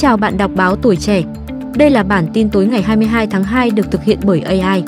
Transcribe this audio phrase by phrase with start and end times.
[0.00, 1.22] chào bạn đọc báo tuổi trẻ.
[1.76, 4.82] Đây là bản tin tối ngày 22 tháng 2 được thực hiện bởi AI.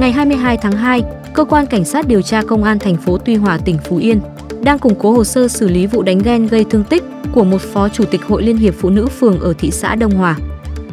[0.00, 1.02] Ngày 22 tháng 2,
[1.34, 4.20] cơ quan cảnh sát điều tra công an thành phố Tuy Hòa tỉnh Phú Yên
[4.62, 7.60] đang củng cố hồ sơ xử lý vụ đánh ghen gây thương tích của một
[7.60, 10.36] phó chủ tịch Hội Liên hiệp Phụ nữ phường ở thị xã Đông Hòa.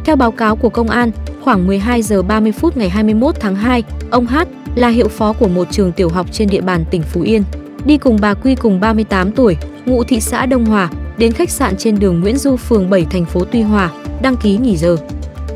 [0.05, 1.11] Theo báo cáo của công an,
[1.41, 5.47] khoảng 12 giờ 30 phút ngày 21 tháng 2, ông Hát là hiệu phó của
[5.47, 7.43] một trường tiểu học trên địa bàn tỉnh Phú Yên,
[7.85, 11.77] đi cùng bà Quy cùng 38 tuổi, ngụ thị xã Đông Hòa, đến khách sạn
[11.77, 14.97] trên đường Nguyễn Du phường 7 thành phố Tuy Hòa, đăng ký nghỉ giờ.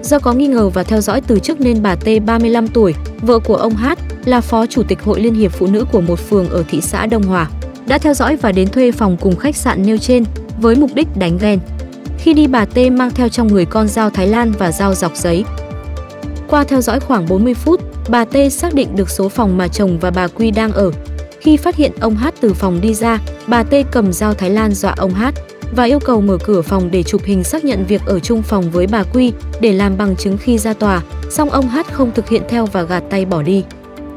[0.03, 3.39] Do có nghi ngờ và theo dõi từ trước nên bà T 35 tuổi, vợ
[3.39, 6.49] của ông Hát, là phó chủ tịch Hội Liên hiệp Phụ nữ của một phường
[6.49, 7.49] ở thị xã Đông Hòa,
[7.87, 10.23] đã theo dõi và đến thuê phòng cùng khách sạn nêu trên
[10.61, 11.59] với mục đích đánh ghen.
[12.17, 15.15] Khi đi bà T mang theo trong người con dao Thái Lan và dao dọc
[15.15, 15.43] giấy.
[16.49, 19.99] Qua theo dõi khoảng 40 phút, bà T xác định được số phòng mà chồng
[19.99, 20.91] và bà Quy đang ở.
[21.39, 24.73] Khi phát hiện ông Hát từ phòng đi ra, bà T cầm dao Thái Lan
[24.73, 25.33] dọa ông Hát
[25.75, 28.71] và yêu cầu mở cửa phòng để chụp hình xác nhận việc ở chung phòng
[28.71, 32.29] với bà Quy để làm bằng chứng khi ra tòa, song ông Hát không thực
[32.29, 33.63] hiện theo và gạt tay bỏ đi.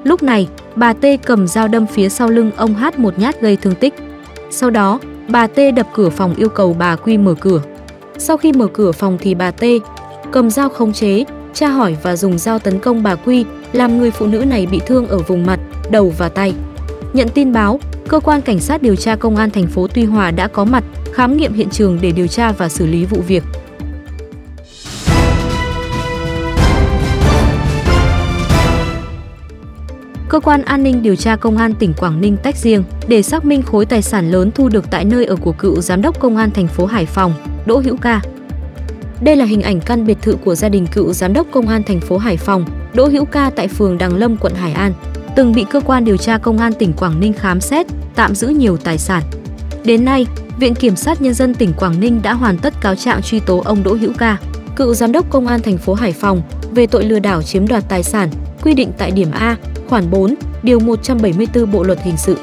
[0.05, 3.57] Lúc này, bà T cầm dao đâm phía sau lưng ông Hát một nhát gây
[3.57, 3.95] thương tích.
[4.51, 7.63] Sau đó, bà T đập cửa phòng yêu cầu bà Quy mở cửa.
[8.19, 9.65] Sau khi mở cửa phòng thì bà T
[10.33, 14.11] cầm dao khống chế, tra hỏi và dùng dao tấn công bà Quy, làm người
[14.11, 16.55] phụ nữ này bị thương ở vùng mặt, đầu và tay.
[17.13, 20.31] Nhận tin báo, cơ quan cảnh sát điều tra công an thành phố Tuy Hòa
[20.31, 23.43] đã có mặt, khám nghiệm hiện trường để điều tra và xử lý vụ việc.
[30.29, 33.45] Cơ quan an ninh điều tra công an tỉnh Quảng Ninh tách riêng để xác
[33.45, 36.37] minh khối tài sản lớn thu được tại nơi ở của cựu giám đốc công
[36.37, 37.35] an thành phố Hải Phòng,
[37.67, 38.21] Đỗ Hữu Ca.
[39.21, 41.83] Đây là hình ảnh căn biệt thự của gia đình cựu giám đốc công an
[41.83, 44.93] thành phố Hải Phòng, Đỗ Hữu Ca tại phường Đằng Lâm, quận Hải An,
[45.37, 48.49] từng bị cơ quan điều tra công an tỉnh Quảng Ninh khám xét, tạm giữ
[48.49, 49.23] nhiều tài sản.
[49.85, 50.27] Đến nay,
[50.59, 53.63] Viện Kiểm sát Nhân dân tỉnh Quảng Ninh đã hoàn tất cáo trạng truy tố
[53.65, 54.37] ông Đỗ Hữu Ca,
[54.77, 57.85] cựu giám đốc công an thành phố Hải Phòng về tội lừa đảo chiếm đoạt
[57.89, 58.31] tài sản,
[58.63, 59.57] quy định tại điểm A,
[59.89, 62.37] khoản 4, điều 174 Bộ luật hình sự.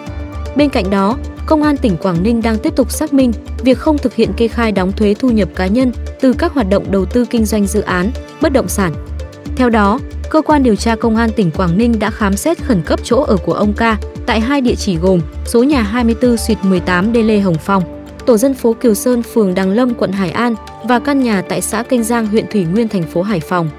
[0.56, 1.18] Bên cạnh đó,
[1.50, 3.32] Công an tỉnh Quảng Ninh đang tiếp tục xác minh
[3.64, 5.92] việc không thực hiện kê khai đóng thuế thu nhập cá nhân
[6.22, 8.94] từ các hoạt động đầu tư kinh doanh dự án, bất động sản.
[9.60, 10.00] Theo đó,
[10.30, 13.22] cơ quan điều tra công an tỉnh Quảng Ninh đã khám xét khẩn cấp chỗ
[13.22, 17.24] ở của ông Ca tại hai địa chỉ gồm số nhà 24 suýt 18 Đê
[17.24, 21.00] Lê Hồng Phong, tổ dân phố Kiều Sơn, phường Đằng Lâm, quận Hải An và
[21.00, 23.70] căn nhà tại xã Kênh Giang, huyện Thủy Nguyên, thành phố Hải Phòng.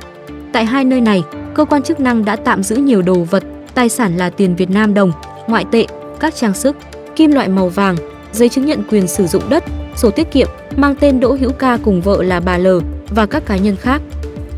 [0.53, 1.23] Tại hai nơi này,
[1.55, 4.71] cơ quan chức năng đã tạm giữ nhiều đồ vật, tài sản là tiền Việt
[4.71, 5.13] Nam đồng,
[5.47, 5.87] ngoại tệ,
[6.21, 6.77] các trang sức,
[7.17, 7.97] kim loại màu vàng,
[8.33, 9.65] giấy chứng nhận quyền sử dụng đất,
[9.97, 12.69] sổ tiết kiệm mang tên Đỗ Hữu Ca cùng vợ là bà L
[13.11, 14.03] và các cá nhân khác.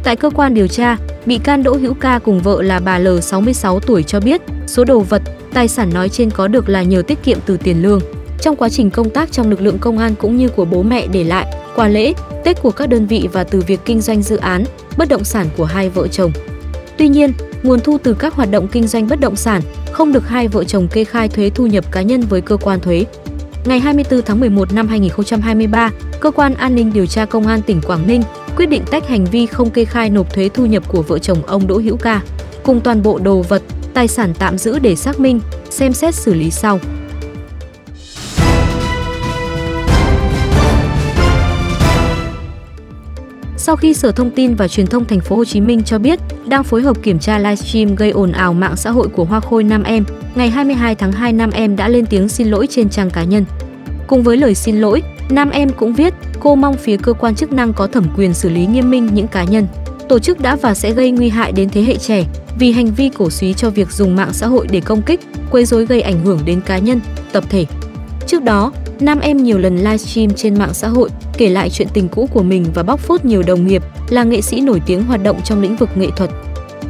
[0.04, 0.96] Tại cơ quan điều tra,
[1.26, 4.84] bị can Đỗ Hữu Ca cùng vợ là bà L 66 tuổi cho biết số
[4.84, 5.22] đồ vật,
[5.52, 8.00] tài sản nói trên có được là nhờ tiết kiệm từ tiền lương.
[8.40, 11.06] Trong quá trình công tác trong lực lượng công an cũng như của bố mẹ
[11.06, 11.46] để lại,
[11.76, 12.12] quà lễ,
[12.44, 14.64] Tết của các đơn vị và từ việc kinh doanh dự án,
[14.96, 16.32] bất động sản của hai vợ chồng.
[16.96, 19.62] Tuy nhiên, nguồn thu từ các hoạt động kinh doanh bất động sản
[19.92, 22.80] không được hai vợ chồng kê khai thuế thu nhập cá nhân với cơ quan
[22.80, 23.04] thuế.
[23.64, 25.90] Ngày 24 tháng 11 năm 2023,
[26.20, 28.22] cơ quan an ninh điều tra công an tỉnh Quảng Ninh
[28.56, 31.42] quyết định tách hành vi không kê khai nộp thuế thu nhập của vợ chồng
[31.46, 32.20] ông Đỗ Hữu Ca
[32.62, 33.62] cùng toàn bộ đồ vật,
[33.94, 35.40] tài sản tạm giữ để xác minh,
[35.70, 36.80] xem xét xử lý sau.
[43.56, 46.20] Sau khi Sở Thông tin và Truyền thông Thành phố Hồ Chí Minh cho biết
[46.46, 49.64] đang phối hợp kiểm tra livestream gây ồn ào mạng xã hội của Hoa Khôi
[49.64, 53.10] Nam Em, ngày 22 tháng 2 Nam Em đã lên tiếng xin lỗi trên trang
[53.10, 53.44] cá nhân.
[54.12, 57.52] Cùng với lời xin lỗi, Nam Em cũng viết cô mong phía cơ quan chức
[57.52, 59.66] năng có thẩm quyền xử lý nghiêm minh những cá nhân,
[60.08, 62.24] tổ chức đã và sẽ gây nguy hại đến thế hệ trẻ
[62.58, 65.20] vì hành vi cổ suý cho việc dùng mạng xã hội để công kích,
[65.50, 67.00] quấy rối gây ảnh hưởng đến cá nhân,
[67.32, 67.66] tập thể.
[68.26, 72.08] Trước đó, Nam em nhiều lần livestream trên mạng xã hội kể lại chuyện tình
[72.08, 75.22] cũ của mình và bóc phốt nhiều đồng nghiệp là nghệ sĩ nổi tiếng hoạt
[75.22, 76.30] động trong lĩnh vực nghệ thuật.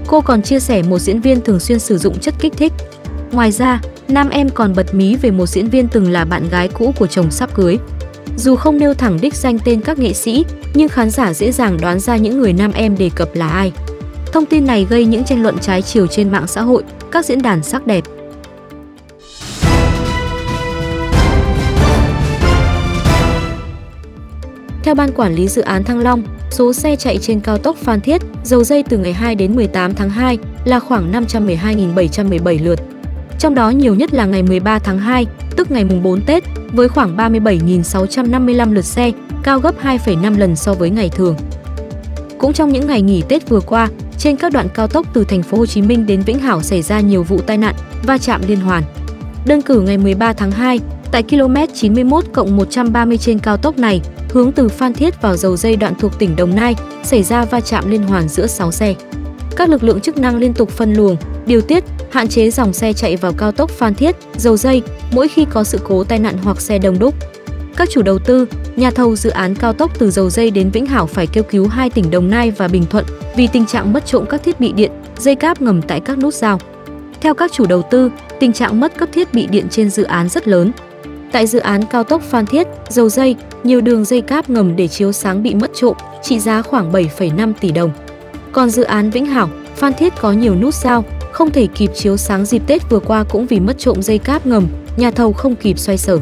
[0.06, 2.73] Cô còn chia sẻ một diễn viên thường xuyên sử dụng chất kích thích.
[3.32, 6.69] Ngoài ra, nam em còn bật mí về một diễn viên từng là bạn gái
[6.69, 7.79] cũ của chồng sắp cưới.
[8.37, 10.44] Dù không nêu thẳng đích danh tên các nghệ sĩ,
[10.75, 13.73] nhưng khán giả dễ dàng đoán ra những người nam em đề cập là ai.
[14.32, 17.43] Thông tin này gây những tranh luận trái chiều trên mạng xã hội, các diễn
[17.43, 18.05] đàn sắc đẹp.
[24.82, 28.00] Theo Ban Quản lý Dự án Thăng Long, số xe chạy trên cao tốc Phan
[28.00, 32.81] Thiết, dầu dây từ ngày 2 đến 18 tháng 2 là khoảng 512.717 lượt.
[33.43, 36.89] Trong đó nhiều nhất là ngày 13 tháng 2, tức ngày mùng 4 Tết, với
[36.89, 39.12] khoảng 37.655 lượt xe,
[39.43, 41.37] cao gấp 2,5 lần so với ngày thường.
[42.39, 45.43] Cũng trong những ngày nghỉ Tết vừa qua, trên các đoạn cao tốc từ thành
[45.43, 47.75] phố Hồ Chí Minh đến Vĩnh Hảo xảy ra nhiều vụ tai nạn,
[48.06, 48.83] va chạm liên hoàn.
[49.47, 50.81] Đơn cử ngày 13 tháng 2,
[51.12, 54.00] tại km 91 130 trên cao tốc này,
[54.31, 57.61] hướng từ Phan Thiết vào dầu dây đoạn thuộc tỉnh Đồng Nai, xảy ra va
[57.61, 58.94] chạm liên hoàn giữa 6 xe.
[59.56, 61.17] Các lực lượng chức năng liên tục phân luồng,
[61.47, 64.82] điều tiết, hạn chế dòng xe chạy vào cao tốc Phan Thiết, dầu dây
[65.12, 67.14] mỗi khi có sự cố tai nạn hoặc xe đông đúc.
[67.76, 70.87] Các chủ đầu tư, nhà thầu dự án cao tốc từ dầu dây đến Vĩnh
[70.87, 73.05] Hảo phải kêu cứu hai tỉnh Đồng Nai và Bình Thuận
[73.37, 76.35] vì tình trạng mất trộm các thiết bị điện, dây cáp ngầm tại các nút
[76.35, 76.61] giao.
[77.20, 78.11] Theo các chủ đầu tư,
[78.41, 80.73] tình trạng mất cấp thiết bị điện trên dự án rất lớn.
[81.32, 84.88] Tại dự án cao tốc Phan Thiết, dầu dây, nhiều đường dây cáp ngầm để
[84.88, 87.91] chiếu sáng bị mất trộm, trị giá khoảng 7,5 tỷ đồng.
[88.53, 92.17] Còn dự án Vĩnh Hảo, Phan Thiết có nhiều nút giao, không thể kịp chiếu
[92.17, 95.56] sáng dịp Tết vừa qua cũng vì mất trộm dây cáp ngầm, nhà thầu không
[95.56, 96.19] kịp xoay sở.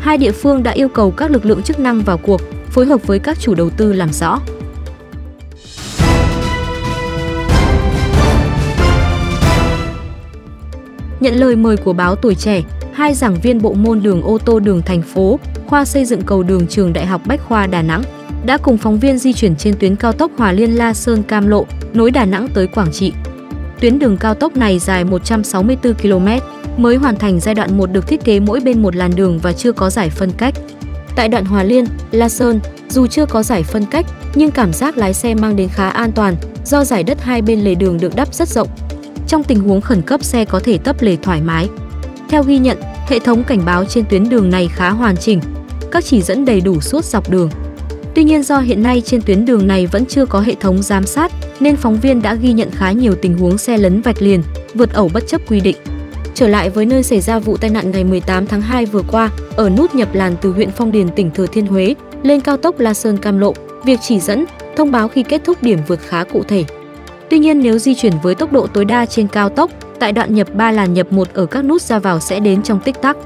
[0.00, 2.40] Hai địa phương đã yêu cầu các lực lượng chức năng vào cuộc,
[2.70, 4.40] phối hợp với các chủ đầu tư làm rõ.
[11.20, 12.62] Nhận lời mời của báo Tuổi Trẻ,
[12.92, 16.42] hai giảng viên bộ môn đường ô tô đường thành phố, khoa xây dựng cầu
[16.42, 18.02] đường trường Đại học Bách khoa Đà Nẵng
[18.46, 21.48] đã cùng phóng viên di chuyển trên tuyến cao tốc Hòa Liên La Sơn Cam
[21.48, 23.12] Lộ, nối Đà Nẵng tới Quảng Trị.
[23.80, 26.28] Tuyến đường cao tốc này dài 164 km,
[26.76, 29.52] mới hoàn thành giai đoạn 1 được thiết kế mỗi bên một làn đường và
[29.52, 30.54] chưa có giải phân cách.
[31.16, 34.96] Tại đoạn Hòa Liên, La Sơn, dù chưa có giải phân cách, nhưng cảm giác
[34.96, 38.16] lái xe mang đến khá an toàn do giải đất hai bên lề đường được
[38.16, 38.68] đắp rất rộng.
[39.28, 41.68] Trong tình huống khẩn cấp xe có thể tấp lề thoải mái.
[42.28, 42.78] Theo ghi nhận,
[43.08, 45.40] hệ thống cảnh báo trên tuyến đường này khá hoàn chỉnh,
[45.90, 47.50] các chỉ dẫn đầy đủ suốt dọc đường.
[48.14, 51.06] Tuy nhiên do hiện nay trên tuyến đường này vẫn chưa có hệ thống giám
[51.06, 51.32] sát,
[51.64, 54.42] nên phóng viên đã ghi nhận khá nhiều tình huống xe lấn vạch liền,
[54.74, 55.76] vượt ẩu bất chấp quy định.
[56.34, 59.30] Trở lại với nơi xảy ra vụ tai nạn ngày 18 tháng 2 vừa qua,
[59.56, 62.78] ở nút nhập làn từ huyện Phong Điền tỉnh Thừa Thiên Huế lên cao tốc
[62.78, 64.44] La Sơn Cam Lộ, việc chỉ dẫn,
[64.76, 66.64] thông báo khi kết thúc điểm vượt khá cụ thể.
[67.30, 69.70] Tuy nhiên nếu di chuyển với tốc độ tối đa trên cao tốc,
[70.00, 72.80] tại đoạn nhập 3 làn nhập 1 ở các nút ra vào sẽ đến trong
[72.80, 73.16] tích tắc.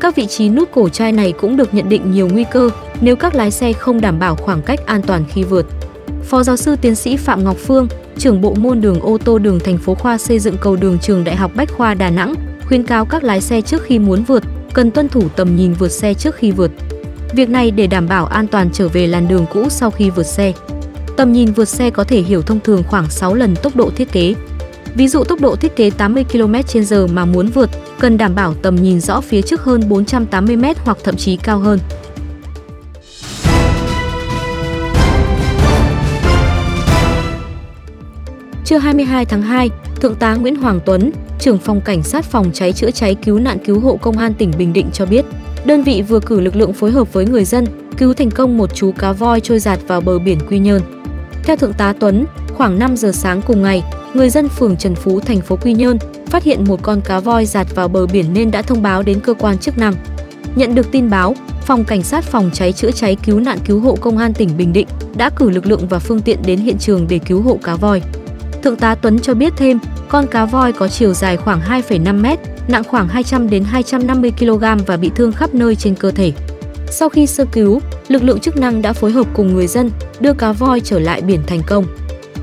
[0.00, 3.16] Các vị trí nút cổ chai này cũng được nhận định nhiều nguy cơ nếu
[3.16, 5.66] các lái xe không đảm bảo khoảng cách an toàn khi vượt.
[6.26, 7.88] Phó giáo sư tiến sĩ Phạm Ngọc Phương,
[8.18, 11.24] trưởng bộ môn đường ô tô đường thành phố khoa xây dựng cầu đường trường
[11.24, 12.34] Đại học Bách khoa Đà Nẵng,
[12.68, 14.42] khuyên cáo các lái xe trước khi muốn vượt
[14.76, 16.70] cần tuân thủ tầm nhìn vượt xe trước khi vượt.
[17.32, 20.26] Việc này để đảm bảo an toàn trở về làn đường cũ sau khi vượt
[20.26, 20.52] xe.
[21.16, 24.12] Tầm nhìn vượt xe có thể hiểu thông thường khoảng 6 lần tốc độ thiết
[24.12, 24.34] kế.
[24.94, 28.76] Ví dụ tốc độ thiết kế 80 km/h mà muốn vượt, cần đảm bảo tầm
[28.76, 31.78] nhìn rõ phía trước hơn 480 m hoặc thậm chí cao hơn.
[38.66, 39.70] Trưa 22 tháng 2,
[40.00, 43.58] Thượng tá Nguyễn Hoàng Tuấn, trưởng phòng cảnh sát phòng cháy chữa cháy cứu nạn
[43.64, 45.24] cứu hộ công an tỉnh Bình Định cho biết,
[45.64, 47.66] đơn vị vừa cử lực lượng phối hợp với người dân
[47.96, 50.82] cứu thành công một chú cá voi trôi giạt vào bờ biển Quy Nhơn.
[51.44, 53.82] Theo Thượng tá Tuấn, khoảng 5 giờ sáng cùng ngày,
[54.14, 57.46] người dân phường Trần Phú, thành phố Quy Nhơn phát hiện một con cá voi
[57.46, 59.94] giạt vào bờ biển nên đã thông báo đến cơ quan chức năng.
[60.56, 61.34] Nhận được tin báo,
[61.66, 64.72] Phòng Cảnh sát phòng cháy chữa cháy cứu nạn cứu hộ Công an tỉnh Bình
[64.72, 67.76] Định đã cử lực lượng và phương tiện đến hiện trường để cứu hộ cá
[67.76, 68.02] voi.
[68.66, 69.78] Thượng tá Tuấn cho biết thêm,
[70.08, 74.64] con cá voi có chiều dài khoảng 2,5 mét, nặng khoảng 200 đến 250 kg
[74.86, 76.32] và bị thương khắp nơi trên cơ thể.
[76.86, 79.90] Sau khi sơ cứu, lực lượng chức năng đã phối hợp cùng người dân
[80.20, 81.84] đưa cá voi trở lại biển thành công.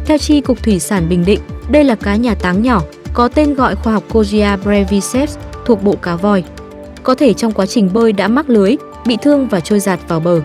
[0.05, 1.39] Theo Chi cục Thủy sản Bình Định,
[1.69, 2.81] đây là cá nhà táng nhỏ,
[3.13, 6.43] có tên gọi khoa học Kogia breviceps thuộc bộ cá voi.
[7.03, 8.75] Có thể trong quá trình bơi đã mắc lưới,
[9.05, 10.41] bị thương và trôi giạt vào bờ.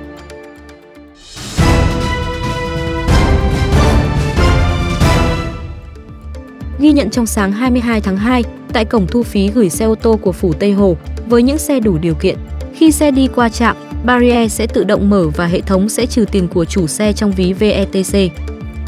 [6.88, 10.16] Ghi nhận trong sáng 22 tháng 2, tại cổng thu phí gửi xe ô tô
[10.22, 12.36] của Phủ Tây Hồ, với những xe đủ điều kiện,
[12.74, 16.24] khi xe đi qua trạm, barrier sẽ tự động mở và hệ thống sẽ trừ
[16.32, 18.32] tiền của chủ xe trong ví VETC.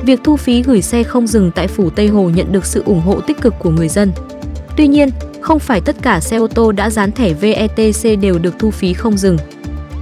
[0.02, 3.00] Việc thu phí gửi xe không dừng tại Phủ Tây Hồ nhận được sự ủng
[3.00, 4.12] hộ tích cực của người dân.
[4.76, 8.54] Tuy nhiên, không phải tất cả xe ô tô đã dán thẻ VETC đều được
[8.58, 9.36] thu phí không dừng.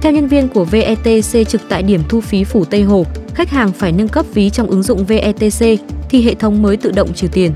[0.01, 3.71] Theo nhân viên của VETC trực tại điểm thu phí Phủ Tây Hồ, khách hàng
[3.71, 5.79] phải nâng cấp ví trong ứng dụng VETC
[6.09, 7.51] thì hệ thống mới tự động trừ tiền.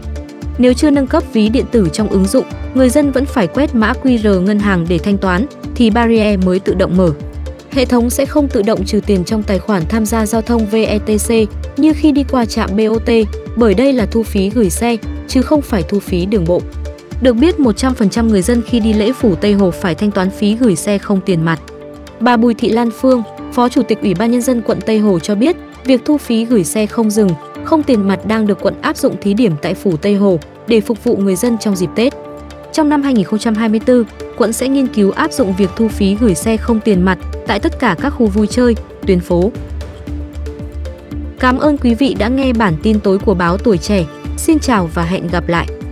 [0.57, 3.75] Nếu chưa nâng cấp ví điện tử trong ứng dụng, người dân vẫn phải quét
[3.75, 5.45] mã QR ngân hàng để thanh toán
[5.75, 7.11] thì barrier mới tự động mở.
[7.71, 10.65] Hệ thống sẽ không tự động trừ tiền trong tài khoản tham gia giao thông
[10.65, 13.09] VETC như khi đi qua trạm BOT,
[13.55, 16.61] bởi đây là thu phí gửi xe, chứ không phải thu phí đường bộ.
[17.21, 20.55] Được biết 100% người dân khi đi lễ phủ Tây Hồ phải thanh toán phí
[20.55, 21.59] gửi xe không tiền mặt.
[22.19, 25.19] Bà Bùi Thị Lan Phương, Phó Chủ tịch Ủy ban Nhân dân quận Tây Hồ
[25.19, 25.55] cho biết,
[25.85, 27.29] việc thu phí gửi xe không dừng,
[27.65, 30.81] không tiền mặt đang được quận áp dụng thí điểm tại phủ Tây Hồ để
[30.81, 32.13] phục vụ người dân trong dịp Tết.
[32.73, 34.03] Trong năm 2024,
[34.37, 37.17] quận sẽ nghiên cứu áp dụng việc thu phí gửi xe không tiền mặt
[37.47, 38.75] tại tất cả các khu vui chơi,
[39.07, 39.51] tuyến phố.
[41.39, 44.05] Cảm ơn quý vị đã nghe bản tin tối của báo Tuổi Trẻ.
[44.37, 45.82] Xin chào và hẹn gặp lại!